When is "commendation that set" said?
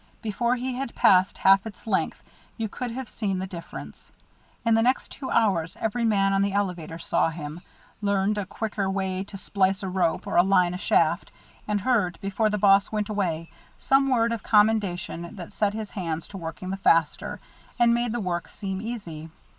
14.41-15.75